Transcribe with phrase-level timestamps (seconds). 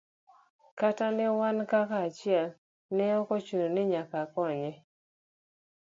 [0.79, 2.49] Kata ne wan kaka achiel
[2.95, 4.71] ne ok ochuno ni nyaka akonye.